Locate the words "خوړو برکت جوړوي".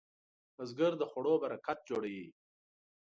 1.11-2.27